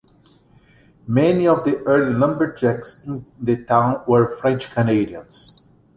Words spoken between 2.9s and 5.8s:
in the town were French Canadians.